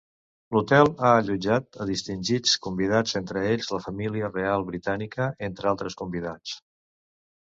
L'hotel 0.55 0.87
ha 1.07 1.09
allotjat 1.17 1.77
a 1.83 1.85
distingits 1.89 2.55
convidats 2.67 3.13
entre 3.19 3.43
ells 3.49 3.69
la 3.73 3.81
família 3.83 4.31
reial 4.31 4.65
britànica 4.71 5.29
entre 5.49 5.71
altres 5.73 5.99
convidats. 6.01 6.55